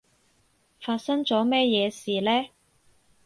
[0.81, 2.49] 發生咗咩嘢事呢？